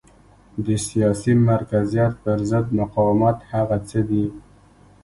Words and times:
د 0.65 0.67
سیاسي 0.87 1.33
مرکزیت 1.49 2.13
پرضد 2.23 2.65
مقاومت 2.79 3.37
هغه 3.51 3.77
څه 3.89 3.99
دي. 4.09 4.25